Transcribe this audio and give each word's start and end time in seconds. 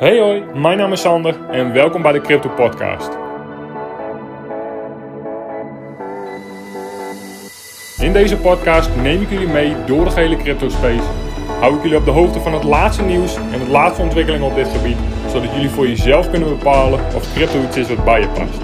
Hey 0.00 0.20
hoi, 0.20 0.42
mijn 0.54 0.78
naam 0.78 0.92
is 0.92 1.00
Sander 1.00 1.36
en 1.50 1.72
welkom 1.72 2.02
bij 2.02 2.12
de 2.12 2.20
Crypto 2.20 2.48
Podcast. 2.48 3.08
In 7.98 8.12
deze 8.12 8.36
podcast 8.36 8.90
neem 9.02 9.22
ik 9.22 9.30
jullie 9.30 9.48
mee 9.48 9.74
door 9.86 10.04
de 10.04 10.10
gehele 10.10 10.36
crypto 10.36 10.68
space. 10.68 11.08
Hou 11.60 11.76
ik 11.76 11.82
jullie 11.82 11.96
op 11.96 12.04
de 12.04 12.10
hoogte 12.10 12.40
van 12.40 12.52
het 12.52 12.64
laatste 12.64 13.02
nieuws 13.02 13.36
en 13.36 13.58
de 13.64 13.70
laatste 13.70 14.02
ontwikkelingen 14.02 14.46
op 14.46 14.54
dit 14.54 14.68
gebied, 14.68 14.96
zodat 15.30 15.52
jullie 15.52 15.70
voor 15.70 15.88
jezelf 15.88 16.30
kunnen 16.30 16.48
bepalen 16.48 17.00
of 17.14 17.32
crypto 17.34 17.62
iets 17.62 17.76
is 17.76 17.88
wat 17.88 18.04
bij 18.04 18.20
je 18.20 18.28
past. 18.28 18.60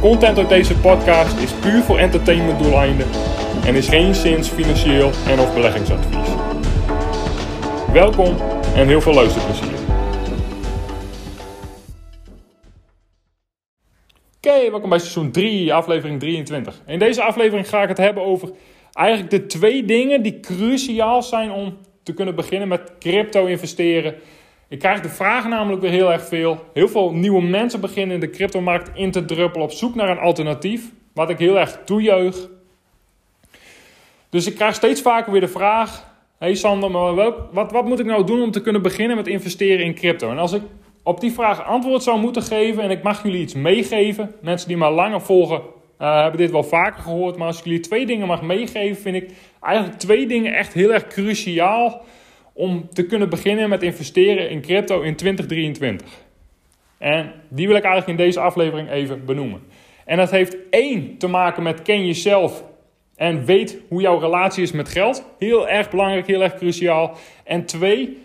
Content 0.00 0.38
uit 0.38 0.48
deze 0.48 0.76
podcast 0.76 1.38
is 1.38 1.52
puur 1.52 1.82
voor 1.82 1.98
entertainment 1.98 2.62
doeleinden 2.62 3.06
en 3.66 3.74
is 3.74 3.88
geen 3.88 4.14
zins 4.14 4.48
financieel 4.48 5.10
en 5.28 5.40
of 5.40 5.54
beleggingsadvies. 5.54 6.28
Welkom 7.92 8.36
en 8.74 8.86
heel 8.86 9.00
veel 9.00 9.14
luisterplezier. 9.14 9.79
Welkom 14.70 14.88
bij 14.88 14.98
seizoen 14.98 15.30
3, 15.30 15.74
aflevering 15.74 16.20
23. 16.20 16.82
In 16.86 16.98
deze 16.98 17.22
aflevering 17.22 17.68
ga 17.68 17.82
ik 17.82 17.88
het 17.88 17.98
hebben 17.98 18.24
over 18.24 18.50
eigenlijk 18.92 19.30
de 19.30 19.46
twee 19.46 19.84
dingen 19.84 20.22
die 20.22 20.40
cruciaal 20.40 21.22
zijn 21.22 21.50
om 21.50 21.78
te 22.02 22.14
kunnen 22.14 22.34
beginnen 22.34 22.68
met 22.68 22.92
crypto 22.98 23.46
investeren. 23.46 24.14
Ik 24.68 24.78
krijg 24.78 25.00
de 25.00 25.08
vragen 25.08 25.50
namelijk 25.50 25.82
weer 25.82 25.90
heel 25.90 26.12
erg 26.12 26.26
veel. 26.26 26.64
Heel 26.74 26.88
veel 26.88 27.12
nieuwe 27.12 27.42
mensen 27.42 27.80
beginnen 27.80 28.14
in 28.14 28.20
de 28.20 28.30
cryptomarkt 28.30 28.90
in 28.94 29.10
te 29.10 29.24
druppelen 29.24 29.66
op 29.66 29.72
zoek 29.72 29.94
naar 29.94 30.08
een 30.08 30.18
alternatief. 30.18 30.90
Wat 31.12 31.30
ik 31.30 31.38
heel 31.38 31.58
erg 31.58 31.78
toejuich. 31.84 32.48
Dus 34.28 34.46
ik 34.46 34.54
krijg 34.54 34.74
steeds 34.74 35.02
vaker 35.02 35.32
weer 35.32 35.40
de 35.40 35.48
vraag: 35.48 36.06
Hey 36.38 36.54
Sander, 36.54 36.90
maar 36.90 37.14
wat, 37.52 37.72
wat 37.72 37.84
moet 37.84 38.00
ik 38.00 38.06
nou 38.06 38.24
doen 38.24 38.42
om 38.42 38.50
te 38.50 38.62
kunnen 38.62 38.82
beginnen 38.82 39.16
met 39.16 39.26
investeren 39.26 39.84
in 39.84 39.94
crypto? 39.94 40.30
En 40.30 40.38
als 40.38 40.52
ik 40.52 40.62
op 41.02 41.20
die 41.20 41.32
vraag 41.32 41.64
antwoord 41.64 42.02
zou 42.02 42.20
moeten 42.20 42.42
geven 42.42 42.82
en 42.82 42.90
ik 42.90 43.02
mag 43.02 43.22
jullie 43.22 43.40
iets 43.40 43.54
meegeven, 43.54 44.34
mensen 44.42 44.68
die 44.68 44.76
mij 44.76 44.90
langer 44.90 45.20
volgen 45.20 45.62
uh, 46.00 46.20
hebben 46.22 46.40
dit 46.40 46.50
wel 46.50 46.62
vaker 46.62 47.02
gehoord, 47.02 47.36
maar 47.36 47.46
als 47.46 47.58
ik 47.58 47.64
jullie 47.64 47.80
twee 47.80 48.06
dingen 48.06 48.26
mag 48.26 48.42
meegeven, 48.42 49.02
vind 49.02 49.16
ik 49.16 49.30
eigenlijk 49.60 49.98
twee 49.98 50.26
dingen 50.26 50.54
echt 50.54 50.72
heel 50.72 50.92
erg 50.92 51.06
cruciaal 51.06 52.04
om 52.52 52.88
te 52.92 53.06
kunnen 53.06 53.28
beginnen 53.28 53.68
met 53.68 53.82
investeren 53.82 54.50
in 54.50 54.60
crypto 54.60 55.00
in 55.00 55.16
2023. 55.16 56.08
En 56.98 57.32
die 57.48 57.66
wil 57.66 57.76
ik 57.76 57.84
eigenlijk 57.84 58.18
in 58.18 58.24
deze 58.24 58.40
aflevering 58.40 58.90
even 58.90 59.24
benoemen. 59.24 59.62
En 60.04 60.16
dat 60.16 60.30
heeft 60.30 60.56
één 60.70 61.18
te 61.18 61.26
maken 61.26 61.62
met 61.62 61.82
ken 61.82 62.06
jezelf 62.06 62.64
en 63.16 63.44
weet 63.44 63.78
hoe 63.88 64.00
jouw 64.00 64.18
relatie 64.18 64.62
is 64.62 64.72
met 64.72 64.88
geld. 64.88 65.24
Heel 65.38 65.68
erg 65.68 65.90
belangrijk, 65.90 66.26
heel 66.26 66.42
erg 66.42 66.54
cruciaal. 66.54 67.16
En 67.44 67.64
twee, 67.64 68.18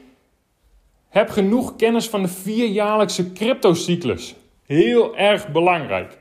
heb 1.15 1.29
genoeg 1.29 1.75
kennis 1.75 2.09
van 2.09 2.21
de 2.21 2.27
vierjaarlijkse 2.27 3.33
cryptocyclus. 3.33 4.35
Heel 4.65 5.17
erg 5.17 5.51
belangrijk. 5.51 6.17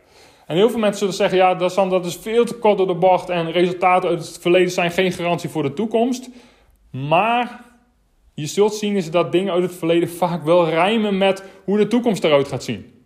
En 0.46 0.56
heel 0.56 0.70
veel 0.70 0.78
mensen 0.78 0.98
zullen 0.98 1.14
zeggen, 1.14 1.38
ja, 1.38 1.54
dat 1.54 1.74
dat 1.74 2.06
is 2.06 2.16
veel 2.16 2.44
te 2.44 2.54
kort 2.54 2.78
door 2.78 2.86
de 2.86 2.94
bocht 2.94 3.28
en 3.28 3.52
resultaten 3.52 4.08
uit 4.08 4.26
het 4.26 4.38
verleden 4.40 4.70
zijn 4.70 4.90
geen 4.90 5.12
garantie 5.12 5.48
voor 5.48 5.62
de 5.62 5.72
toekomst. 5.72 6.28
Maar 6.90 7.64
je 8.34 8.46
zult 8.46 8.74
zien 8.74 8.96
is 8.96 9.10
dat 9.10 9.32
dingen 9.32 9.52
uit 9.52 9.62
het 9.62 9.74
verleden 9.74 10.08
vaak 10.08 10.44
wel 10.44 10.68
rijmen 10.68 11.18
met 11.18 11.44
hoe 11.64 11.78
de 11.78 11.86
toekomst 11.86 12.24
eruit 12.24 12.48
gaat 12.48 12.64
zien. 12.64 13.04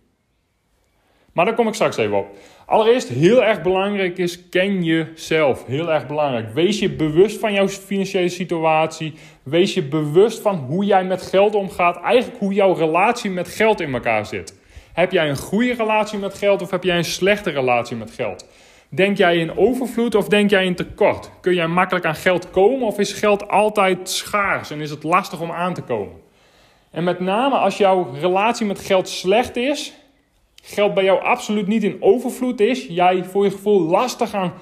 Maar 1.33 1.45
daar 1.45 1.55
kom 1.55 1.67
ik 1.67 1.73
straks 1.73 1.97
even 1.97 2.17
op. 2.17 2.27
Allereerst, 2.69 3.07
heel 3.07 3.43
erg 3.43 3.61
belangrijk 3.61 4.17
is, 4.17 4.49
ken 4.49 4.83
jezelf. 4.83 5.65
Heel 5.65 5.91
erg 5.91 6.07
belangrijk. 6.07 6.53
Wees 6.53 6.79
je 6.79 6.89
bewust 6.89 7.39
van 7.39 7.53
jouw 7.53 7.67
financiële 7.67 8.29
situatie. 8.29 9.13
Wees 9.43 9.73
je 9.73 9.83
bewust 9.83 10.41
van 10.41 10.55
hoe 10.55 10.85
jij 10.85 11.03
met 11.03 11.21
geld 11.21 11.55
omgaat. 11.55 12.01
Eigenlijk 12.01 12.39
hoe 12.39 12.53
jouw 12.53 12.73
relatie 12.73 13.31
met 13.31 13.47
geld 13.47 13.79
in 13.79 13.93
elkaar 13.93 14.25
zit. 14.25 14.59
Heb 14.93 15.11
jij 15.11 15.29
een 15.29 15.37
goede 15.37 15.73
relatie 15.73 16.19
met 16.19 16.33
geld 16.33 16.61
of 16.61 16.71
heb 16.71 16.83
jij 16.83 16.97
een 16.97 17.05
slechte 17.05 17.49
relatie 17.49 17.97
met 17.97 18.11
geld? 18.11 18.45
Denk 18.89 19.17
jij 19.17 19.37
in 19.37 19.57
overvloed 19.57 20.15
of 20.15 20.27
denk 20.27 20.49
jij 20.49 20.65
in 20.65 20.75
tekort? 20.75 21.29
Kun 21.41 21.53
jij 21.53 21.67
makkelijk 21.67 22.05
aan 22.05 22.15
geld 22.15 22.51
komen 22.51 22.87
of 22.87 22.99
is 22.99 23.13
geld 23.13 23.47
altijd 23.47 24.09
schaars 24.09 24.71
en 24.71 24.81
is 24.81 24.89
het 24.89 25.03
lastig 25.03 25.41
om 25.41 25.51
aan 25.51 25.73
te 25.73 25.81
komen? 25.81 26.15
En 26.91 27.03
met 27.03 27.19
name 27.19 27.55
als 27.55 27.77
jouw 27.77 28.15
relatie 28.19 28.65
met 28.65 28.79
geld 28.79 29.09
slecht 29.09 29.55
is, 29.55 29.93
geld 30.63 30.93
bij 30.93 31.03
jou 31.03 31.21
absoluut 31.21 31.67
niet 31.67 31.83
in 31.83 31.97
overvloed 31.99 32.59
is, 32.59 32.85
jij 32.85 33.23
voor 33.23 33.43
je 33.43 33.51
gevoel 33.51 33.81
lastig 33.81 34.33
aan 34.33 34.53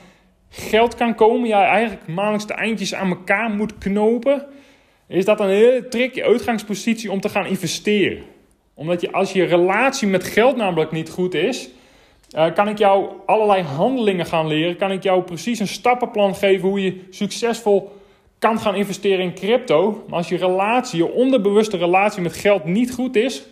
geld 0.50 0.96
kan 0.96 1.16
komen, 1.16 1.48
jij 1.48 1.66
eigenlijk 1.66 2.08
maandelijks 2.08 2.48
de 2.48 2.54
eindjes 2.54 2.94
aan 2.94 3.10
elkaar 3.10 3.50
moet 3.50 3.78
knopen, 3.78 4.46
is 5.08 5.26
dat 5.26 5.40
een 5.40 5.50
hele 5.50 5.88
tricky 5.88 6.22
uitgangspositie 6.22 7.12
om 7.12 7.22
te 7.22 7.30
gaan 7.30 7.46
investeren. 7.46 8.24
Omdat 8.74 9.02
je 9.02 9.12
als 9.12 9.32
je 9.32 9.44
relatie 9.44 10.08
met 10.08 10.24
geld 10.24 10.56
namelijk 10.56 10.92
niet 10.92 11.10
goed 11.10 11.34
is, 11.34 11.70
uh, 12.36 12.54
kan 12.54 12.68
ik 12.68 12.78
jou 12.78 13.10
allerlei 13.26 13.62
handelingen 13.62 14.26
gaan 14.26 14.48
leren, 14.48 14.78
kan 14.78 14.92
ik 14.92 15.04
jou 15.04 15.22
precies 15.22 15.60
een 15.60 15.68
stappenplan 15.68 16.36
geven 16.36 16.70
hoe 16.70 16.84
je 16.84 17.02
succesvol 17.10 17.92
kan 18.40 18.60
gaan 18.60 18.76
investeren 18.76 19.26
in 19.26 19.34
crypto. 19.34 20.04
Maar 20.08 20.18
als 20.18 20.30
je 20.30 20.38
relatie, 20.38 20.98
je 20.98 21.12
onderbewuste 21.12 21.78
relatie 21.78 22.22
met 22.22 22.34
geld 22.34 22.64
niet 22.64 22.94
goed 22.94 23.16
is, 23.16 23.44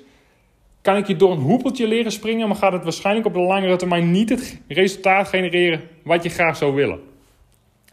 kan 0.85 0.97
ik 0.97 1.07
je 1.07 1.15
door 1.15 1.31
een 1.31 1.39
hoepeltje 1.39 1.87
leren 1.87 2.11
springen, 2.11 2.47
maar 2.47 2.57
gaat 2.57 2.71
het 2.71 2.83
waarschijnlijk 2.83 3.25
op 3.25 3.33
de 3.33 3.39
langere 3.39 3.75
termijn 3.75 4.11
niet 4.11 4.29
het 4.29 4.61
resultaat 4.67 5.27
genereren 5.27 5.81
wat 6.03 6.23
je 6.23 6.29
graag 6.29 6.57
zou 6.57 6.73
willen. 6.73 6.99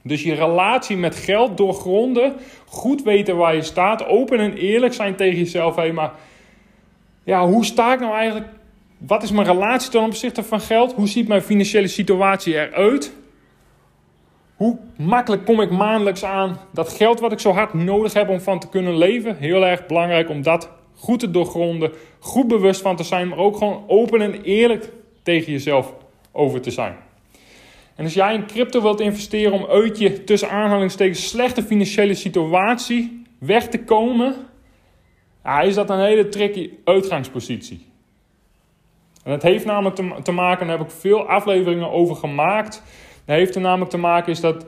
Dus 0.03 0.23
je 0.23 0.35
relatie 0.35 0.97
met 0.97 1.15
geld 1.15 1.57
doorgronden, 1.57 2.35
goed 2.67 3.03
weten 3.03 3.37
waar 3.37 3.55
je 3.55 3.63
staat, 3.63 4.07
open 4.07 4.39
en 4.39 4.55
eerlijk 4.55 4.95
zijn 4.95 5.17
tegen 5.17 5.39
jezelf. 5.39 5.77
Hé, 5.77 5.93
maar 5.93 6.13
ja, 7.25 7.47
hoe 7.47 7.65
sta 7.65 7.93
ik 7.93 8.01
nou 8.01 8.15
eigenlijk? 8.15 8.47
Wat 8.99 9.23
is 9.23 9.33
mijn 9.33 9.47
relatie 9.47 9.91
ten 9.91 10.03
opzichte 10.03 10.43
van 10.43 10.61
geld? 10.61 10.93
Hoe 10.93 11.09
ziet 11.09 11.29
mijn 11.29 11.43
financiële 11.43 11.89
situatie 11.89 12.55
eruit? 12.55 13.13
Hoe 14.57 14.79
makkelijk 14.97 15.45
kom 15.45 15.61
ik 15.61 15.71
maandelijks 15.71 16.25
aan 16.25 16.59
dat 16.73 16.89
geld 16.89 17.21
wat 17.21 17.33
ik 17.33 17.41
zo 17.41 17.53
hard 17.53 17.75
nodig 17.75 18.13
heb 18.13 18.29
om 18.29 18.41
van 18.41 18.59
te 18.59 18.69
kunnen 18.69 18.97
leven? 18.97 19.37
Heel 19.37 19.67
erg 19.67 19.87
belangrijk 19.87 20.29
om 20.29 20.43
dat 20.43 20.71
goed 20.95 21.21
te 21.21 21.31
doorgronden, 21.31 21.93
goed 22.19 22.49
bewust 22.49 22.81
van 22.81 22.97
te 22.97 23.03
zijn, 23.03 23.29
maar 23.29 23.39
ook 23.39 23.57
gewoon 23.57 23.85
open 23.87 24.21
en 24.21 24.43
eerlijk 24.43 24.91
tegen 25.23 25.53
jezelf 25.53 25.95
over 26.33 26.61
te 26.61 26.71
zijn. 26.71 26.97
En 27.95 28.05
als 28.05 28.15
jij 28.15 28.35
in 28.35 28.47
crypto 28.47 28.83
wilt 28.83 29.01
investeren 29.01 29.53
om 29.53 29.67
uit 29.67 29.99
je 29.99 30.25
tussen 30.25 30.51
aanhalingstekens 30.51 31.29
slechte 31.29 31.63
financiële 31.63 32.15
situatie 32.15 33.25
weg 33.39 33.69
te 33.69 33.85
komen, 33.85 34.35
ja, 35.45 35.61
is 35.61 35.75
dat 35.75 35.91
een 35.91 36.01
hele 36.01 36.29
tricky 36.29 36.71
uitgangspositie. 36.85 37.87
En 39.25 39.31
dat 39.31 39.43
heeft 39.43 39.65
namelijk 39.65 39.97
te, 39.97 40.15
te 40.23 40.33
maken, 40.33 40.67
daar 40.67 40.79
heb 40.79 40.87
ik 40.87 40.93
veel 40.93 41.29
afleveringen 41.29 41.91
over 41.91 42.17
gemaakt. 42.17 42.83
Dat 43.25 43.37
heeft 43.37 43.55
er 43.55 43.61
namelijk 43.61 43.91
te 43.91 43.99
maken 43.99 44.33
is 44.33 44.41
dat 44.41 44.67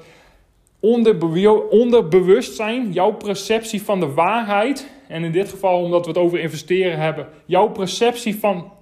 onderbewustzijn, 1.70 2.92
jouw 2.92 3.12
perceptie 3.12 3.82
van 3.82 4.00
de 4.00 4.12
waarheid, 4.12 4.90
en 5.08 5.24
in 5.24 5.32
dit 5.32 5.48
geval 5.48 5.82
omdat 5.82 6.04
we 6.04 6.08
het 6.08 6.20
over 6.20 6.38
investeren 6.38 6.98
hebben, 6.98 7.28
jouw 7.46 7.68
perceptie 7.68 8.36
van, 8.36 8.72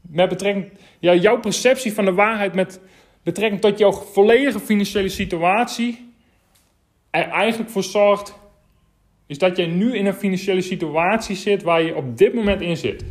met 0.00 0.28
betrekking, 0.28 0.70
ja, 0.98 1.14
jouw 1.14 1.40
perceptie 1.40 1.92
van 1.92 2.04
de 2.04 2.12
waarheid 2.12 2.54
met 2.54 2.80
betrekking 3.22 3.60
tot 3.60 3.78
jouw 3.78 3.92
volledige 3.92 4.60
financiële 4.60 5.08
situatie, 5.08 6.12
er 7.10 7.28
eigenlijk 7.28 7.70
voor 7.70 7.82
zorgt, 7.82 8.34
is 9.26 9.38
dat 9.38 9.56
jij 9.56 9.66
nu 9.66 9.96
in 9.96 10.06
een 10.06 10.14
financiële 10.14 10.60
situatie 10.60 11.36
zit 11.36 11.62
waar 11.62 11.82
je 11.82 11.94
op 11.94 12.18
dit 12.18 12.34
moment 12.34 12.60
in 12.60 12.76
zit. 12.76 13.04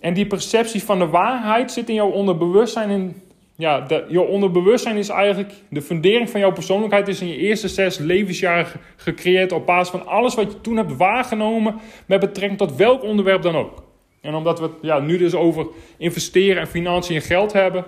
En 0.00 0.14
die 0.14 0.26
perceptie 0.26 0.82
van 0.82 0.98
de 0.98 1.06
waarheid 1.06 1.72
zit 1.72 1.88
in 1.88 1.94
jouw 1.94 2.10
onderbewustzijn 2.10 2.90
in 2.90 3.22
ja, 3.58 3.80
de, 3.80 4.04
je 4.08 4.20
onderbewustzijn 4.20 4.96
is 4.96 5.08
eigenlijk 5.08 5.52
de 5.70 5.82
fundering 5.82 6.30
van 6.30 6.40
jouw 6.40 6.52
persoonlijkheid 6.52 7.08
is 7.08 7.20
in 7.20 7.28
je 7.28 7.36
eerste 7.36 7.68
zes 7.68 7.98
levensjaren 7.98 8.66
gecreëerd 8.96 9.52
op 9.52 9.66
basis 9.66 9.88
van 9.88 10.06
alles 10.06 10.34
wat 10.34 10.52
je 10.52 10.60
toen 10.60 10.76
hebt 10.76 10.96
waargenomen 10.96 11.80
met 12.06 12.20
betrekking 12.20 12.58
tot 12.58 12.76
welk 12.76 13.02
onderwerp 13.02 13.42
dan 13.42 13.56
ook. 13.56 13.82
En 14.20 14.34
omdat 14.34 14.58
we 14.58 14.64
het 14.64 14.74
ja, 14.82 14.98
nu 14.98 15.18
dus 15.18 15.34
over 15.34 15.66
investeren 15.96 16.60
en 16.60 16.68
financiën 16.68 17.16
en 17.16 17.22
geld 17.22 17.52
hebben, 17.52 17.84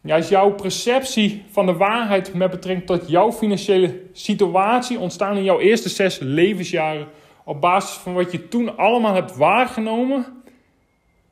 ja, 0.00 0.16
is 0.16 0.28
jouw 0.28 0.50
perceptie 0.50 1.42
van 1.50 1.66
de 1.66 1.72
waarheid 1.72 2.34
met 2.34 2.50
betrekking 2.50 2.86
tot 2.86 3.08
jouw 3.08 3.32
financiële 3.32 4.00
situatie 4.12 4.98
ontstaan 4.98 5.36
in 5.36 5.44
jouw 5.44 5.58
eerste 5.58 5.88
zes 5.88 6.18
levensjaren 6.18 7.06
op 7.44 7.60
basis 7.60 7.96
van 7.96 8.14
wat 8.14 8.32
je 8.32 8.48
toen 8.48 8.76
allemaal 8.76 9.14
hebt 9.14 9.36
waargenomen 9.36 10.26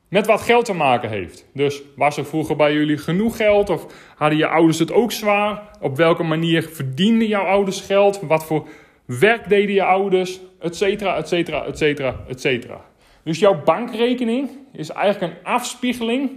met 0.09 0.25
wat 0.25 0.41
geld 0.41 0.65
te 0.65 0.73
maken 0.73 1.09
heeft. 1.09 1.45
Dus 1.53 1.81
was 1.95 2.17
er 2.17 2.25
vroeger 2.25 2.55
bij 2.55 2.73
jullie 2.73 2.97
genoeg 2.97 3.35
geld 3.35 3.69
of 3.69 3.85
hadden 4.15 4.37
je 4.37 4.47
ouders 4.47 4.79
het 4.79 4.91
ook 4.91 5.11
zwaar? 5.11 5.61
Op 5.81 5.97
welke 5.97 6.23
manier 6.23 6.63
verdienden 6.63 7.27
jouw 7.27 7.45
ouders 7.45 7.81
geld? 7.81 8.19
Wat 8.21 8.45
voor 8.45 8.67
werk 9.05 9.49
deden 9.49 9.75
je 9.75 9.83
ouders? 9.83 10.39
Etcetera, 10.59 11.15
etcetera, 11.15 11.65
etcetera, 11.65 12.15
etcetera. 12.27 12.81
Dus 13.23 13.39
jouw 13.39 13.63
bankrekening 13.63 14.49
is 14.71 14.89
eigenlijk 14.89 15.33
een 15.33 15.43
afspiegeling 15.43 16.31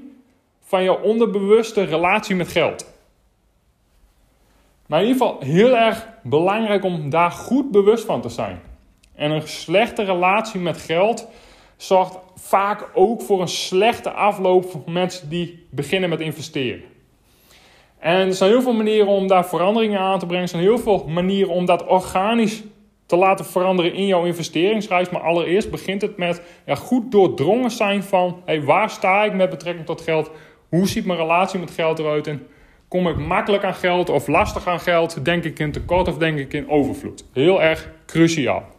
van 0.60 0.82
jouw 0.82 1.00
onderbewuste 1.00 1.82
relatie 1.82 2.36
met 2.36 2.48
geld. 2.48 2.90
Maar 4.86 5.00
in 5.02 5.06
ieder 5.06 5.22
geval 5.22 5.40
heel 5.40 5.76
erg 5.76 6.06
belangrijk 6.22 6.84
om 6.84 7.10
daar 7.10 7.30
goed 7.30 7.70
bewust 7.70 8.04
van 8.04 8.20
te 8.20 8.28
zijn. 8.28 8.60
En 9.14 9.30
een 9.30 9.48
slechte 9.48 10.02
relatie 10.02 10.60
met 10.60 10.76
geld 10.76 11.28
zorgt 11.82 12.19
vaak 12.34 12.90
ook 12.94 13.23
voor 13.23 13.40
een 13.40 13.49
slechte 13.49 14.11
afloop 14.11 14.70
voor 14.70 14.82
mensen 14.87 15.29
die 15.29 15.67
beginnen 15.70 16.08
met 16.11 16.20
investeren. 16.20 16.82
En 17.99 18.26
er 18.26 18.34
zijn 18.34 18.50
heel 18.50 18.62
veel 18.62 18.73
manieren 18.73 19.06
om 19.06 19.26
daar 19.26 19.46
veranderingen 19.46 20.00
aan 20.00 20.19
te 20.19 20.26
brengen. 20.26 20.43
Er 20.44 20.50
zijn 20.50 20.62
heel 20.62 20.79
veel 20.79 21.05
manieren 21.08 21.52
om 21.52 21.67
dat 21.67 21.87
organisch 21.87 22.62
te 23.06 23.17
laten 23.17 23.44
veranderen 23.44 23.94
in 23.94 24.06
jouw 24.06 24.25
investeringsreis. 24.25 25.11
Maar 25.11 25.20
allereerst 25.20 25.70
begint 25.70 26.02
het 26.02 26.17
met 26.17 26.43
ja, 26.67 26.75
goed 26.75 27.12
doordrongen 27.12 27.70
zijn 27.70 28.02
van 28.02 28.43
hey, 28.44 28.62
waar 28.62 28.90
sta 28.90 29.25
ik 29.25 29.34
met 29.34 29.50
betrekking 29.50 29.87
tot 29.87 30.00
geld? 30.00 30.31
Hoe 30.69 30.88
ziet 30.88 31.06
mijn 31.06 31.19
relatie 31.19 31.61
met 31.61 31.70
geld 31.70 31.99
eruit? 31.99 32.26
En 32.26 32.46
kom 32.88 33.08
ik 33.08 33.17
makkelijk 33.17 33.64
aan 33.64 33.75
geld 33.75 34.11
of 34.11 34.26
lastig 34.26 34.67
aan 34.67 34.81
geld? 34.81 35.25
Denk 35.25 35.44
ik 35.44 35.58
in 35.58 35.73
tekort 35.73 36.08
of 36.08 36.19
denk 36.19 36.38
ik 36.38 36.52
in 36.52 36.70
overvloed? 36.70 37.25
Heel 37.32 37.62
erg 37.62 37.90
cruciaal. 38.06 38.71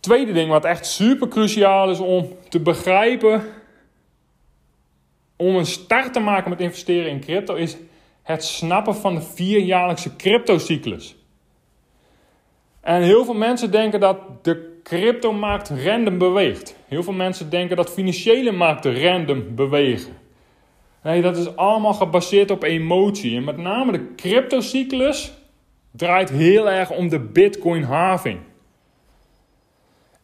Tweede 0.00 0.32
ding 0.32 0.50
wat 0.50 0.64
echt 0.64 0.86
super 0.86 1.28
cruciaal 1.28 1.90
is 1.90 1.98
om 1.98 2.28
te 2.48 2.60
begrijpen, 2.60 3.42
om 5.36 5.56
een 5.56 5.66
start 5.66 6.12
te 6.12 6.20
maken 6.20 6.50
met 6.50 6.60
investeren 6.60 7.10
in 7.10 7.20
crypto, 7.20 7.54
is 7.54 7.76
het 8.22 8.44
snappen 8.44 8.94
van 8.94 9.14
de 9.14 9.20
vierjaarlijkse 9.20 10.16
cryptocyclus. 10.16 11.16
En 12.80 13.02
heel 13.02 13.24
veel 13.24 13.34
mensen 13.34 13.70
denken 13.70 14.00
dat 14.00 14.44
de 14.44 14.80
cryptomarkt 14.82 15.70
random 15.84 16.18
beweegt. 16.18 16.76
Heel 16.86 17.02
veel 17.02 17.12
mensen 17.12 17.50
denken 17.50 17.76
dat 17.76 17.90
financiële 17.90 18.52
markten 18.52 19.02
random 19.02 19.54
bewegen. 19.54 20.16
Nee, 21.02 21.22
dat 21.22 21.36
is 21.36 21.56
allemaal 21.56 21.94
gebaseerd 21.94 22.50
op 22.50 22.62
emotie. 22.62 23.36
En 23.36 23.44
met 23.44 23.56
name 23.56 23.92
de 23.92 24.14
cryptocyclus 24.14 25.32
draait 25.90 26.30
heel 26.30 26.70
erg 26.70 26.90
om 26.90 27.08
de 27.08 27.20
Bitcoin-having. 27.20 28.38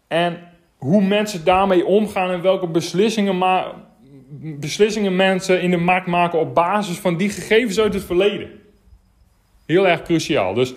En 0.08 0.38
hoe 0.76 1.02
mensen 1.02 1.44
daarmee 1.44 1.86
omgaan 1.86 2.30
en 2.30 2.42
welke 2.42 2.66
beslissingen, 2.66 3.64
beslissingen 4.60 5.16
mensen 5.16 5.62
in 5.62 5.70
de 5.70 5.76
markt 5.76 6.06
maken 6.06 6.38
op 6.38 6.54
basis 6.54 6.96
van 6.98 7.16
die 7.16 7.30
gegevens 7.30 7.80
uit 7.80 7.94
het 7.94 8.04
verleden. 8.04 8.50
Heel 9.66 9.88
erg 9.88 10.02
cruciaal. 10.02 10.54
Dus 10.54 10.74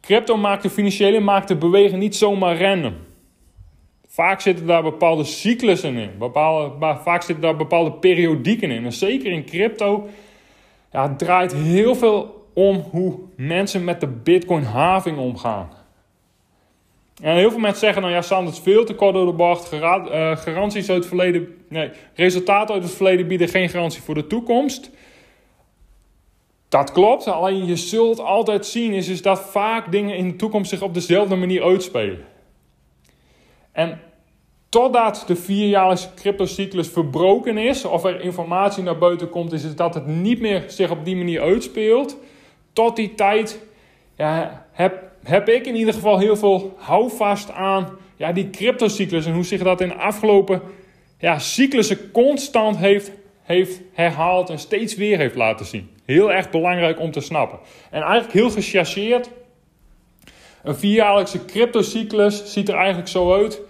crypto-markten, 0.00 0.70
financiële 0.70 1.20
markten 1.20 1.58
bewegen 1.58 1.98
niet 1.98 2.16
zomaar 2.16 2.60
random. 2.60 2.94
Vaak 4.06 4.40
zitten 4.40 4.66
daar 4.66 4.82
bepaalde 4.82 5.24
cyclussen 5.24 5.96
in. 5.96 6.10
Bepaalde, 6.18 6.96
vaak 7.02 7.22
zitten 7.22 7.44
daar 7.44 7.56
bepaalde 7.56 7.92
periodieken 7.92 8.70
in. 8.70 8.84
En 8.84 8.92
zeker 8.92 9.32
in 9.32 9.44
crypto 9.44 10.08
ja, 10.92 11.14
draait 11.14 11.52
heel 11.52 11.94
veel 11.94 12.48
om 12.54 12.76
hoe 12.90 13.18
mensen 13.36 13.84
met 13.84 14.00
de 14.00 14.06
Bitcoin-having 14.06 15.18
omgaan. 15.18 15.70
En 17.20 17.36
heel 17.36 17.50
veel 17.50 17.58
mensen 17.58 17.80
zeggen, 17.80 18.02
nou 18.02 18.14
ja, 18.14 18.48
is 18.48 18.58
veel 18.58 18.84
te 18.84 18.94
kort 18.94 19.14
door 19.14 19.26
de 19.26 19.32
bocht. 19.32 19.72
Uh, 19.72 20.36
garanties 20.36 20.88
uit 20.88 20.98
het 20.98 21.06
verleden, 21.06 21.64
nee, 21.68 21.90
resultaten 22.14 22.74
uit 22.74 22.82
het 22.82 22.92
verleden 22.92 23.26
bieden 23.26 23.48
geen 23.48 23.68
garantie 23.68 24.02
voor 24.02 24.14
de 24.14 24.26
toekomst. 24.26 24.90
Dat 26.68 26.92
klopt, 26.92 27.26
alleen 27.26 27.66
je 27.66 27.76
zult 27.76 28.20
altijd 28.20 28.66
zien 28.66 28.92
is, 28.92 29.08
is 29.08 29.22
dat 29.22 29.40
vaak 29.40 29.92
dingen 29.92 30.16
in 30.16 30.28
de 30.28 30.36
toekomst 30.36 30.70
zich 30.70 30.82
op 30.82 30.94
dezelfde 30.94 31.36
manier 31.36 31.62
uitspelen. 31.62 32.24
En 33.72 34.00
totdat 34.68 35.24
de 35.26 35.36
vierjaarlijkse 35.36 36.14
cryptocyclus 36.14 36.88
verbroken 36.88 37.58
is, 37.58 37.84
of 37.84 38.04
er 38.04 38.20
informatie 38.20 38.82
naar 38.82 38.98
buiten 38.98 39.28
komt, 39.28 39.52
is 39.52 39.62
het 39.62 39.76
dat 39.76 39.94
het 39.94 40.06
niet 40.06 40.40
meer 40.40 40.64
zich 40.66 40.90
op 40.90 41.04
die 41.04 41.16
manier 41.16 41.40
uitspeelt. 41.40 42.16
Tot 42.72 42.96
die 42.96 43.14
tijd 43.14 43.60
ja, 44.16 44.66
heb, 44.72 45.09
heb 45.22 45.48
ik 45.48 45.66
in 45.66 45.76
ieder 45.76 45.94
geval 45.94 46.18
heel 46.18 46.36
veel 46.36 46.74
houvast 46.76 47.50
aan 47.50 47.88
ja, 48.16 48.32
die 48.32 48.50
cryptocyclus 48.50 49.26
en 49.26 49.34
hoe 49.34 49.44
zich 49.44 49.62
dat 49.62 49.80
in 49.80 49.88
de 49.88 49.94
afgelopen 49.94 50.62
ja, 51.18 51.38
cyclussen 51.38 52.10
constant 52.10 52.76
heeft, 52.76 53.12
heeft 53.42 53.80
herhaald 53.92 54.50
en 54.50 54.58
steeds 54.58 54.94
weer 54.94 55.18
heeft 55.18 55.34
laten 55.34 55.66
zien. 55.66 55.90
Heel 56.04 56.32
erg 56.32 56.50
belangrijk 56.50 57.00
om 57.00 57.10
te 57.10 57.20
snappen. 57.20 57.58
En 57.90 58.02
eigenlijk 58.02 58.32
heel 58.32 58.50
gechargeerd. 58.50 59.30
Een 60.62 60.76
vierjaarlijkse 60.76 61.44
cryptocyclus 61.44 62.52
ziet 62.52 62.68
er 62.68 62.74
eigenlijk 62.74 63.08
zo 63.08 63.32
uit. 63.32 63.60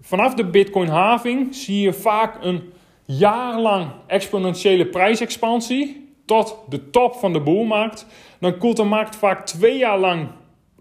Vanaf 0.00 0.34
de 0.34 0.44
Bitcoin-having 0.44 1.54
zie 1.54 1.80
je 1.80 1.92
vaak 1.92 2.44
een 2.44 2.72
jaarlang 3.04 3.90
exponentiële 4.06 4.86
prijsexpansie 4.86 6.08
tot 6.26 6.58
de 6.68 6.90
top 6.90 7.14
van 7.14 7.32
de 7.32 7.40
boelmarkt. 7.40 8.06
Dan 8.40 8.58
koelt 8.58 8.76
de 8.76 8.84
markt 8.84 9.16
vaak 9.16 9.46
twee 9.46 9.78
jaar 9.78 9.98
lang 9.98 10.28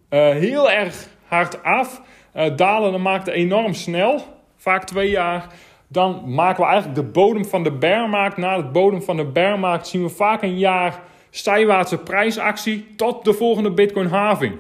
heel 0.10 0.72
erg 0.72 1.08
hard 1.26 1.64
af. 1.64 2.02
Uh, 2.36 2.56
dalen 2.56 2.92
de 2.92 2.98
markt 2.98 3.28
enorm 3.28 3.74
snel, 3.74 4.22
vaak 4.56 4.84
twee 4.84 5.10
jaar. 5.10 5.48
Dan 5.88 6.34
maken 6.34 6.64
we 6.64 6.70
eigenlijk 6.70 6.96
de 6.96 7.12
bodem 7.12 7.46
van 7.46 7.64
de 7.64 7.72
bearmarkt. 7.72 8.38
Na 8.38 8.56
het 8.56 8.72
bodem 8.72 9.02
van 9.02 9.18
de 9.18 9.26
bearmarkt 9.26 9.88
zien 9.88 10.04
we 10.04 10.10
vaak 10.10 10.42
een 10.42 10.58
jaar 10.58 11.02
zijwaartse 11.30 11.98
prijsactie 11.98 12.88
tot 12.96 13.26
de 13.26 13.34
volgende 13.34 13.72
Bitcoin-having. 13.72 14.58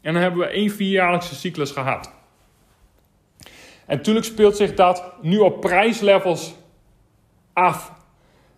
En 0.00 0.12
dan 0.12 0.22
hebben 0.22 0.40
we 0.40 0.46
één 0.46 0.70
vierjaarlijkse 0.70 1.34
cyclus 1.34 1.70
gehad. 1.70 2.12
En 3.86 3.96
natuurlijk 3.96 4.26
speelt 4.26 4.56
zich 4.56 4.74
dat 4.74 5.12
nu 5.20 5.38
op 5.38 5.60
prijslevels 5.60 6.54
af. 7.52 7.92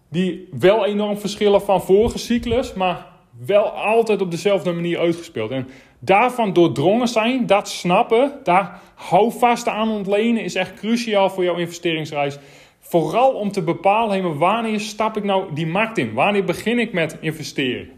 Die 0.09 0.49
wel 0.59 0.87
enorm 0.87 1.19
verschillen 1.19 1.63
van 1.63 1.83
vorige 1.83 2.19
cyclus, 2.19 2.75
maar 2.75 3.07
wel 3.47 3.65
altijd 3.65 4.21
op 4.21 4.31
dezelfde 4.31 4.73
manier 4.73 4.99
uitgespeeld. 4.99 5.51
En 5.51 5.69
daarvan 6.05 6.53
doordrongen 6.53 7.09
zijn, 7.09 7.47
dat 7.47 7.69
snappen, 7.69 8.33
daar 8.43 8.81
houvast 8.95 9.69
aan 9.69 9.91
ontlenen, 9.91 10.45
is 10.45 10.55
echt 10.55 10.75
cruciaal 10.75 11.31
voor 11.31 11.45
jouw 11.45 11.57
investeringsreis. 11.57 12.39
Vooral 12.79 13.33
om 13.33 13.53
te 13.53 13.63
bepalen, 13.63 14.39
wanneer 14.39 14.81
stap 14.81 15.17
ik 15.17 15.25
nou 15.25 15.55
die 15.55 15.67
markt 15.67 15.99
in? 15.99 16.13
Wanneer 16.13 16.45
begin 16.45 16.79
ik 16.79 16.93
met 16.93 17.17
investeren? 17.21 17.91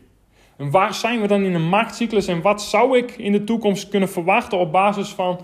En 0.56 0.71
waar 0.71 0.95
zijn 0.95 1.21
we 1.21 1.27
dan 1.27 1.43
in 1.43 1.55
een 1.55 1.69
marktcyclus 1.69 2.27
en 2.27 2.43
wat 2.43 2.62
zou 2.62 2.99
ik 2.99 3.11
in 3.11 3.33
de 3.33 3.45
toekomst 3.45 3.89
kunnen 3.89 4.09
verwachten 4.09 4.59
op 4.59 4.73
basis 4.73 5.09
van 5.09 5.41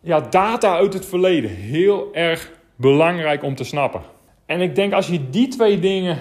ja, 0.00 0.20
data 0.20 0.74
uit 0.74 0.92
het 0.92 1.06
verleden? 1.06 1.50
Heel 1.50 2.14
erg 2.14 2.52
belangrijk 2.76 3.42
om 3.42 3.54
te 3.54 3.64
snappen. 3.64 4.02
En 4.46 4.60
ik 4.60 4.74
denk 4.74 4.92
als 4.92 5.06
je 5.06 5.30
die 5.30 5.48
twee 5.48 5.78
dingen 5.78 6.18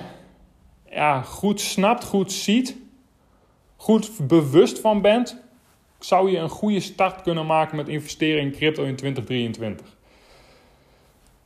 ja, 0.90 1.22
goed 1.22 1.62
snapt, 1.62 2.04
goed 2.04 2.32
ziet, 2.32 2.78
goed 3.80 4.28
bewust 4.28 4.80
van 4.80 5.02
bent, 5.02 5.42
zou 6.00 6.32
je 6.32 6.38
een 6.38 6.50
goede 6.50 6.80
start 6.80 7.22
kunnen 7.22 7.46
maken 7.46 7.76
met 7.78 7.88
investeren 7.88 8.42
in 8.42 8.52
crypto 8.52 8.84
in 8.84 8.96
2023. 8.96 9.98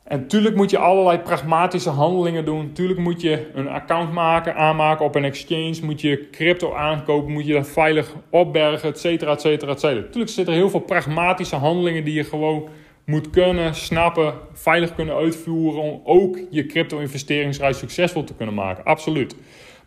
En 0.03 0.19
natuurlijk 0.19 0.55
moet 0.55 0.69
je 0.69 0.77
allerlei 0.77 1.17
pragmatische 1.17 1.89
handelingen 1.89 2.45
doen. 2.45 2.65
Natuurlijk 2.65 2.99
moet 2.99 3.21
je 3.21 3.49
een 3.53 3.67
account 3.67 4.11
maken, 4.11 4.55
aanmaken 4.55 5.05
op 5.05 5.15
een 5.15 5.23
exchange. 5.23 5.79
Moet 5.83 6.01
je 6.01 6.29
crypto 6.31 6.73
aankopen, 6.73 7.31
moet 7.31 7.45
je 7.45 7.53
dat 7.53 7.69
veilig 7.69 8.15
opbergen, 8.29 8.89
et 8.89 8.99
cetera, 8.99 9.31
et. 9.31 9.81
Natuurlijk 9.81 10.29
zitten 10.29 10.53
er 10.53 10.59
heel 10.59 10.69
veel 10.69 10.79
pragmatische 10.79 11.55
handelingen 11.55 12.03
die 12.03 12.13
je 12.13 12.23
gewoon 12.23 12.69
moet 13.05 13.29
kunnen, 13.29 13.75
snappen, 13.75 14.33
veilig 14.53 14.95
kunnen 14.95 15.15
uitvoeren 15.15 15.81
om 15.81 16.01
ook 16.03 16.39
je 16.49 16.65
crypto-investeringsreis 16.65 17.77
succesvol 17.77 18.23
te 18.23 18.35
kunnen 18.35 18.55
maken. 18.55 18.83
Absoluut. 18.83 19.35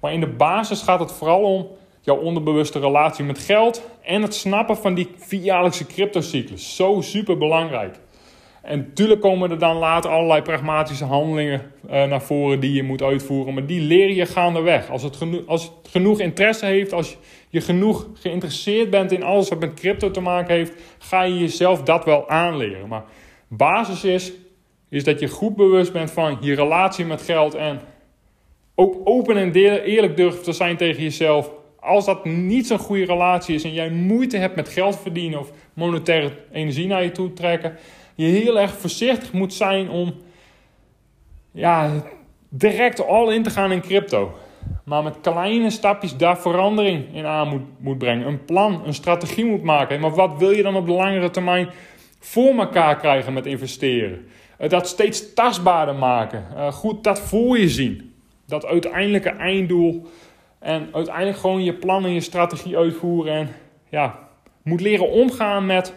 Maar 0.00 0.12
in 0.12 0.20
de 0.20 0.26
basis 0.26 0.82
gaat 0.82 1.00
het 1.00 1.12
vooral 1.12 1.42
om 1.42 1.66
jouw 2.06 2.16
onderbewuste 2.16 2.78
relatie 2.78 3.24
met 3.24 3.38
geld 3.38 3.82
en 4.02 4.22
het 4.22 4.34
snappen 4.34 4.76
van 4.76 4.94
die 4.94 5.08
vierjaarlijkse 5.16 5.86
cryptocyclus. 5.86 6.76
Zo 6.76 7.00
super 7.00 7.38
belangrijk. 7.38 7.96
En 8.62 8.78
natuurlijk 8.78 9.20
komen 9.20 9.50
er 9.50 9.58
dan 9.58 9.76
later 9.76 10.10
allerlei 10.10 10.42
pragmatische 10.42 11.04
handelingen 11.04 11.72
uh, 11.90 12.04
naar 12.04 12.22
voren 12.22 12.60
die 12.60 12.72
je 12.72 12.82
moet 12.82 13.02
uitvoeren. 13.02 13.54
Maar 13.54 13.66
die 13.66 13.80
leer 13.80 14.10
je 14.10 14.26
gaandeweg. 14.26 14.90
Als 14.90 15.02
het, 15.02 15.18
als 15.46 15.62
het 15.62 15.90
genoeg 15.90 16.20
interesse 16.20 16.66
heeft, 16.66 16.92
als 16.92 17.16
je 17.48 17.60
genoeg 17.60 18.08
geïnteresseerd 18.14 18.90
bent 18.90 19.12
in 19.12 19.22
alles 19.22 19.48
wat 19.48 19.60
met 19.60 19.74
crypto 19.74 20.10
te 20.10 20.20
maken 20.20 20.54
heeft, 20.54 20.72
ga 20.98 21.22
je 21.22 21.38
jezelf 21.38 21.82
dat 21.82 22.04
wel 22.04 22.28
aanleren. 22.28 22.88
Maar 22.88 23.04
basis 23.48 24.04
is, 24.04 24.32
is 24.88 25.04
dat 25.04 25.20
je 25.20 25.28
goed 25.28 25.56
bewust 25.56 25.92
bent 25.92 26.10
van 26.10 26.38
je 26.40 26.54
relatie 26.54 27.04
met 27.04 27.22
geld 27.22 27.54
en 27.54 27.80
ook 28.74 28.96
open 29.04 29.36
en 29.36 29.52
eerlijk 29.52 30.16
durft 30.16 30.44
te 30.44 30.52
zijn 30.52 30.76
tegen 30.76 31.02
jezelf. 31.02 31.50
Als 31.86 32.04
dat 32.04 32.24
niet 32.24 32.66
zo'n 32.66 32.78
goede 32.78 33.04
relatie 33.04 33.54
is 33.54 33.64
en 33.64 33.72
jij 33.72 33.90
moeite 33.90 34.36
hebt 34.36 34.56
met 34.56 34.68
geld 34.68 34.98
verdienen 34.98 35.38
of 35.38 35.50
monetaire 35.74 36.32
energie 36.52 36.86
naar 36.86 37.02
je 37.02 37.12
toe 37.12 37.32
trekken, 37.32 37.76
je 38.14 38.26
heel 38.26 38.60
erg 38.60 38.72
voorzichtig 38.72 39.32
moet 39.32 39.54
zijn 39.54 39.90
om 39.90 40.14
ja, 41.52 41.90
direct 42.48 43.06
all 43.06 43.34
in 43.34 43.42
te 43.42 43.50
gaan 43.50 43.72
in 43.72 43.80
crypto. 43.80 44.34
Maar 44.84 45.02
met 45.02 45.20
kleine 45.20 45.70
stapjes 45.70 46.16
daar 46.16 46.38
verandering 46.38 47.14
in 47.14 47.26
aan 47.26 47.48
moet, 47.48 47.62
moet 47.78 47.98
brengen. 47.98 48.26
Een 48.26 48.44
plan, 48.44 48.82
een 48.84 48.94
strategie 48.94 49.44
moet 49.44 49.62
maken. 49.62 50.00
Maar 50.00 50.14
wat 50.14 50.38
wil 50.38 50.50
je 50.50 50.62
dan 50.62 50.76
op 50.76 50.86
de 50.86 50.92
langere 50.92 51.30
termijn 51.30 51.68
voor 52.18 52.58
elkaar 52.58 52.96
krijgen 52.96 53.32
met 53.32 53.46
investeren? 53.46 54.26
Eh, 54.58 54.68
dat 54.68 54.88
steeds 54.88 55.34
tastbaarder 55.34 55.94
maken. 55.94 56.46
Eh, 56.56 56.72
goed 56.72 57.04
dat 57.04 57.20
voor 57.20 57.58
je 57.58 57.68
zien. 57.68 58.14
Dat 58.46 58.66
uiteindelijke 58.66 59.28
einddoel. 59.30 60.06
En 60.66 60.88
uiteindelijk 60.92 61.38
gewoon 61.38 61.64
je 61.64 61.74
plan 61.74 62.04
en 62.04 62.12
je 62.12 62.20
strategie 62.20 62.76
uitvoeren. 62.76 63.34
En 63.34 63.48
ja, 63.88 64.18
moet 64.62 64.80
leren 64.80 65.10
omgaan 65.10 65.66
met 65.66 65.94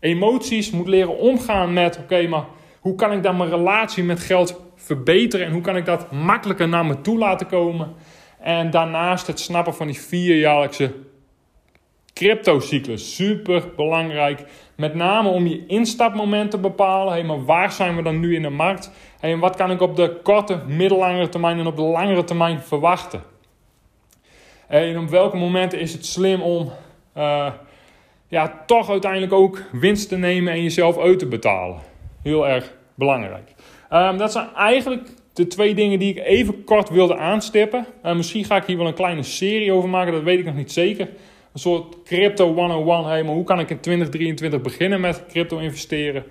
emoties, 0.00 0.70
moet 0.70 0.88
leren 0.88 1.18
omgaan 1.18 1.72
met: 1.72 1.98
oké, 1.98 2.26
maar 2.26 2.44
hoe 2.80 2.94
kan 2.94 3.12
ik 3.12 3.22
dan 3.22 3.36
mijn 3.36 3.50
relatie 3.50 4.04
met 4.04 4.20
geld 4.20 4.60
verbeteren 4.74 5.46
en 5.46 5.52
hoe 5.52 5.60
kan 5.60 5.76
ik 5.76 5.84
dat 5.84 6.12
makkelijker 6.12 6.68
naar 6.68 6.86
me 6.86 7.00
toe 7.00 7.18
laten 7.18 7.46
komen? 7.46 7.94
En 8.40 8.70
daarnaast 8.70 9.26
het 9.26 9.40
snappen 9.40 9.74
van 9.74 9.86
die 9.86 10.00
vierjaarlijkse 10.00 10.94
cryptocyclus. 12.12 13.14
Super 13.14 13.64
belangrijk. 13.76 14.44
Met 14.76 14.94
name 14.94 15.28
om 15.28 15.46
je 15.46 15.66
instapmoment 15.66 16.50
te 16.50 16.58
bepalen. 16.58 17.12
Hey, 17.12 17.24
maar 17.24 17.44
waar 17.44 17.72
zijn 17.72 17.96
we 17.96 18.02
dan 18.02 18.20
nu 18.20 18.34
in 18.34 18.42
de 18.42 18.50
markt? 18.50 18.90
En 19.20 19.38
wat 19.38 19.56
kan 19.56 19.70
ik 19.70 19.80
op 19.80 19.96
de 19.96 20.20
korte, 20.22 20.60
middellangere 20.66 21.28
termijn 21.28 21.58
en 21.58 21.66
op 21.66 21.76
de 21.76 21.82
langere 21.82 22.24
termijn 22.24 22.60
verwachten? 22.60 23.36
En 24.68 24.98
op 24.98 25.08
welke 25.08 25.36
momenten 25.36 25.80
is 25.80 25.92
het 25.92 26.06
slim 26.06 26.42
om 26.42 26.72
uh, 27.16 27.52
ja, 28.28 28.62
toch 28.66 28.90
uiteindelijk 28.90 29.32
ook 29.32 29.62
winst 29.72 30.08
te 30.08 30.16
nemen 30.16 30.52
en 30.52 30.62
jezelf 30.62 30.98
uit 30.98 31.18
te 31.18 31.26
betalen? 31.26 31.78
Heel 32.22 32.48
erg 32.48 32.72
belangrijk. 32.94 33.54
Um, 33.92 34.18
dat 34.18 34.32
zijn 34.32 34.48
eigenlijk 34.54 35.08
de 35.32 35.46
twee 35.46 35.74
dingen 35.74 35.98
die 35.98 36.14
ik 36.14 36.24
even 36.24 36.64
kort 36.64 36.88
wilde 36.88 37.16
aanstippen. 37.16 37.86
Uh, 38.04 38.14
misschien 38.14 38.44
ga 38.44 38.56
ik 38.56 38.64
hier 38.64 38.76
wel 38.76 38.86
een 38.86 38.94
kleine 38.94 39.22
serie 39.22 39.72
over 39.72 39.88
maken, 39.88 40.12
dat 40.12 40.22
weet 40.22 40.38
ik 40.38 40.44
nog 40.44 40.54
niet 40.54 40.72
zeker. 40.72 41.08
Een 41.52 41.60
soort 41.60 42.02
crypto 42.02 42.54
101. 42.54 43.04
Hey, 43.04 43.22
maar 43.22 43.34
hoe 43.34 43.44
kan 43.44 43.60
ik 43.60 43.70
in 43.70 43.80
2023 43.80 44.60
beginnen 44.60 45.00
met 45.00 45.24
crypto 45.28 45.58
investeren? 45.58 46.24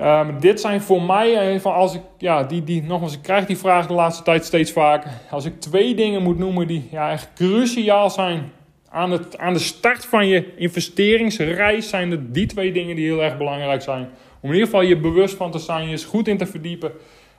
Um, 0.00 0.40
dit 0.40 0.60
zijn 0.60 0.80
voor 0.80 1.02
mij, 1.02 1.60
van 1.60 1.74
als 1.74 1.94
ik, 1.94 2.00
ja, 2.18 2.42
die, 2.42 2.64
die, 2.64 2.82
nogmaals, 2.82 3.14
ik 3.14 3.22
krijg 3.22 3.46
die 3.46 3.58
vraag 3.58 3.86
de 3.86 3.94
laatste 3.94 4.22
tijd 4.22 4.44
steeds 4.44 4.72
vaker. 4.72 5.10
Als 5.30 5.44
ik 5.44 5.60
twee 5.60 5.94
dingen 5.94 6.22
moet 6.22 6.38
noemen 6.38 6.66
die 6.66 6.88
ja, 6.90 7.10
echt 7.10 7.30
cruciaal 7.34 8.10
zijn 8.10 8.52
aan, 8.88 9.10
het, 9.10 9.38
aan 9.38 9.52
de 9.52 9.58
start 9.58 10.06
van 10.06 10.26
je 10.26 10.56
investeringsreis, 10.56 11.88
zijn 11.88 12.10
het 12.10 12.34
die 12.34 12.46
twee 12.46 12.72
dingen 12.72 12.96
die 12.96 13.04
heel 13.04 13.22
erg 13.22 13.36
belangrijk 13.36 13.82
zijn. 13.82 14.08
Om 14.40 14.48
in 14.48 14.54
ieder 14.54 14.68
geval 14.68 14.82
je 14.82 14.96
bewust 14.96 15.34
van 15.34 15.50
te 15.50 15.58
zijn, 15.58 15.84
je 15.84 15.90
eens 15.90 16.04
goed 16.04 16.28
in 16.28 16.38
te 16.38 16.46
verdiepen. 16.46 16.92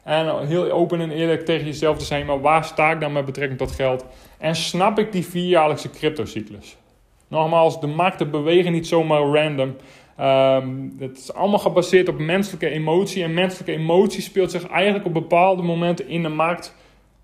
En 0.04 0.48
heel 0.48 0.72
open 0.72 1.02
en 1.02 1.12
eerlijk 1.12 1.46
tegen 1.46 1.66
jezelf 1.66 1.98
te 1.98 2.06
zijn, 2.06 2.26
maar 2.26 2.42
waar 2.42 2.64
sta 2.64 2.92
ik 2.92 3.00
dan 3.00 3.12
met 3.12 3.26
betrekking 3.26 3.60
tot 3.60 3.72
geld? 3.72 4.06
En 4.38 4.56
snap 4.56 5.00
ik 5.00 5.12
die 5.12 5.26
vierjaarlijkse 5.26 5.90
cryptocyclus? 5.90 6.78
Nogmaals, 7.28 7.82
de 7.82 7.88
markten 7.88 8.32
bewegen 8.32 8.72
niet 8.72 8.88
zomaar 8.88 9.22
random. 9.22 9.76
Um, 10.20 10.96
het 11.00 11.18
is 11.18 11.34
allemaal 11.34 11.60
gebaseerd 11.60 12.08
op 12.10 12.20
menselijke 12.20 12.70
emotie. 12.70 13.24
En 13.24 13.34
menselijke 13.34 13.72
emotie 13.72 14.22
speelt 14.22 14.52
zich 14.52 14.68
eigenlijk 14.68 15.06
op 15.06 15.14
bepaalde 15.14 15.62
momenten 15.62 16.08
in 16.08 16.24
de 16.24 16.30
markt 16.30 16.76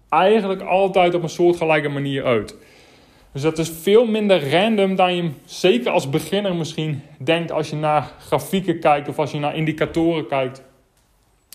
eigenlijk 0.10 0.62
altijd 0.62 1.14
op 1.14 1.24
een 1.24 1.30
soortgelijke 1.30 1.90
manier 1.90 2.26
uit. 2.26 2.56
Dus 3.32 3.42
dat 3.42 3.58
is 3.58 3.72
veel 3.82 4.06
minder 4.06 4.52
random 4.52 4.96
dan 4.96 5.16
je 5.16 5.30
zeker 5.46 5.92
als 5.92 6.10
beginner 6.10 6.56
misschien 6.56 7.02
denkt 7.18 7.52
als 7.52 7.70
je 7.70 7.76
naar 7.76 8.12
grafieken 8.20 8.80
kijkt 8.80 9.08
of 9.08 9.20
als 9.20 9.32
je 9.32 9.40
naar 9.40 9.56
indicatoren 9.56 10.28
kijkt. 10.28 10.64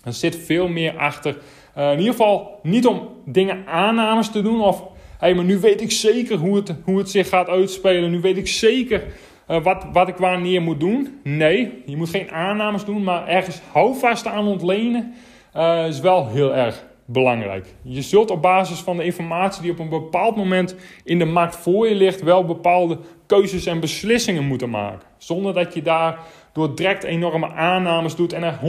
Er 0.03 0.13
zit 0.13 0.35
veel 0.35 0.67
meer 0.67 0.97
achter. 0.97 1.37
Uh, 1.77 1.91
in 1.91 1.97
ieder 1.97 2.11
geval 2.11 2.59
niet 2.63 2.87
om 2.87 3.09
dingen 3.25 3.67
aannames 3.67 4.31
te 4.31 4.41
doen 4.41 4.61
of 4.61 4.83
hey, 5.17 5.33
maar 5.33 5.45
nu 5.45 5.59
weet 5.59 5.81
ik 5.81 5.91
zeker 5.91 6.37
hoe 6.37 6.55
het, 6.55 6.75
hoe 6.83 6.97
het 6.97 7.09
zich 7.09 7.29
gaat 7.29 7.47
uitspelen. 7.47 8.11
Nu 8.11 8.21
weet 8.21 8.37
ik 8.37 8.47
zeker 8.47 9.03
uh, 9.47 9.63
wat, 9.63 9.85
wat 9.91 10.07
ik 10.07 10.17
wanneer 10.17 10.61
moet 10.61 10.79
doen. 10.79 11.19
Nee, 11.23 11.83
je 11.85 11.97
moet 11.97 12.09
geen 12.09 12.31
aannames 12.31 12.85
doen, 12.85 13.03
maar 13.03 13.27
ergens 13.27 13.61
houvast 13.71 14.27
aan 14.27 14.47
ontlenen 14.47 15.13
uh, 15.55 15.87
is 15.87 15.99
wel 15.99 16.27
heel 16.27 16.55
erg 16.55 16.85
belangrijk. 17.05 17.73
Je 17.81 18.01
zult 18.01 18.31
op 18.31 18.41
basis 18.41 18.79
van 18.79 18.97
de 18.97 19.03
informatie 19.03 19.61
die 19.61 19.71
op 19.71 19.79
een 19.79 19.89
bepaald 19.89 20.35
moment 20.35 20.75
in 21.03 21.19
de 21.19 21.25
markt 21.25 21.55
voor 21.55 21.87
je 21.87 21.95
ligt, 21.95 22.23
wel 22.23 22.45
bepaalde 22.45 22.97
keuzes 23.25 23.65
en 23.65 23.79
beslissingen 23.79 24.45
moeten 24.45 24.69
maken. 24.69 25.07
Zonder 25.17 25.53
dat 25.53 25.73
je 25.73 25.81
daar 25.81 26.19
door 26.55 26.75
direct 26.75 27.03
enorme 27.03 27.51
aannames 27.51 28.15
doet 28.15 28.33
en 28.33 28.43
er 28.43 28.59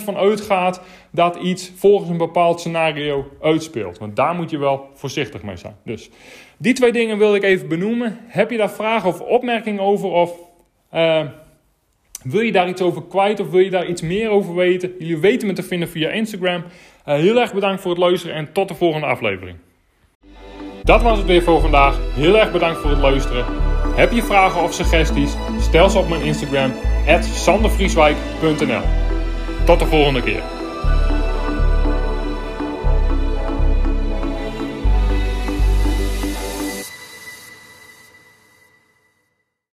100% 0.00 0.04
van 0.04 0.16
uitgaat 0.16 0.80
dat 1.10 1.36
iets 1.36 1.72
volgens 1.76 2.10
een 2.10 2.16
bepaald 2.16 2.60
scenario 2.60 3.30
uitspeelt. 3.40 3.98
Want 3.98 4.16
daar 4.16 4.34
moet 4.34 4.50
je 4.50 4.58
wel 4.58 4.90
voorzichtig 4.94 5.42
mee 5.42 5.56
zijn. 5.56 5.76
Dus 5.84 6.10
die 6.56 6.72
twee 6.72 6.92
dingen 6.92 7.18
wil 7.18 7.34
ik 7.34 7.42
even 7.42 7.68
benoemen. 7.68 8.18
Heb 8.26 8.50
je 8.50 8.56
daar 8.56 8.70
vragen 8.70 9.08
of 9.08 9.20
opmerkingen 9.20 9.82
over? 9.82 10.08
Of 10.08 10.32
uh, 10.94 11.20
wil 12.22 12.40
je 12.40 12.52
daar 12.52 12.68
iets 12.68 12.82
over 12.82 13.02
kwijt 13.02 13.40
of 13.40 13.50
wil 13.50 13.60
je 13.60 13.70
daar 13.70 13.86
iets 13.86 14.02
meer 14.02 14.30
over 14.30 14.54
weten? 14.54 14.94
Jullie 14.98 15.18
weten 15.18 15.46
me 15.46 15.52
te 15.52 15.62
vinden 15.62 15.88
via 15.88 16.10
Instagram. 16.10 16.62
Uh, 16.62 17.14
heel 17.14 17.40
erg 17.40 17.54
bedankt 17.54 17.82
voor 17.82 17.90
het 17.90 18.00
luisteren 18.00 18.36
en 18.36 18.52
tot 18.52 18.68
de 18.68 18.74
volgende 18.74 19.06
aflevering. 19.06 19.56
Dat 20.82 21.02
was 21.02 21.18
het 21.18 21.26
weer 21.26 21.42
voor 21.42 21.60
vandaag. 21.60 21.98
Heel 22.14 22.38
erg 22.38 22.52
bedankt 22.52 22.80
voor 22.80 22.90
het 22.90 23.00
luisteren. 23.00 23.44
Heb 23.94 24.12
je 24.12 24.22
vragen 24.22 24.62
of 24.62 24.72
suggesties? 24.72 25.36
Stel 25.60 25.90
ze 25.90 25.98
op 25.98 26.08
mijn 26.08 26.22
Instagram, 26.22 26.72
sandervrieswijk.nl. 27.24 28.82
Tot 29.64 29.78
de 29.78 29.86
volgende 29.86 30.22
keer. 30.22 30.55